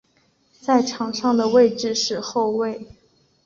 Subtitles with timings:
[0.59, 2.87] 在场上的位置是后卫。